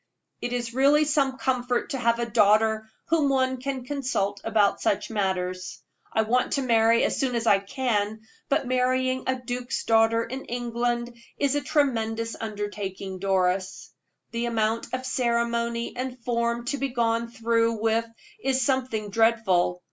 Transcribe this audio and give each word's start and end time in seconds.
"It 0.41 0.51
is 0.51 0.73
really 0.73 1.05
some 1.05 1.37
comfort 1.37 1.91
to 1.91 1.99
have 1.99 2.17
a 2.17 2.25
daughter 2.25 2.89
whom 3.09 3.29
one 3.29 3.57
can 3.61 3.85
consult 3.85 4.41
about 4.43 4.81
such 4.81 5.11
matters. 5.11 5.79
I 6.11 6.23
want 6.23 6.53
to 6.53 6.63
marry 6.63 7.03
as 7.03 7.19
soon 7.19 7.35
as 7.35 7.45
I 7.45 7.59
can; 7.59 8.21
but 8.49 8.65
marrying 8.65 9.25
a 9.27 9.39
duke's 9.39 9.83
daughter 9.83 10.23
in 10.23 10.45
England 10.45 11.15
is 11.37 11.53
a 11.53 11.61
tremendous 11.61 12.35
undertaking, 12.41 13.19
Doris. 13.19 13.91
The 14.31 14.47
amount 14.47 14.91
of 14.91 15.05
ceremony 15.05 15.95
and 15.95 16.17
form 16.25 16.65
to 16.65 16.79
be 16.79 16.89
gone 16.89 17.29
through 17.29 17.73
with 17.73 18.07
is 18.43 18.59
something 18.63 19.11
dreadful. 19.11 19.79